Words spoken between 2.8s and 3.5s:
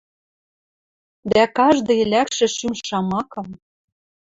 шамакым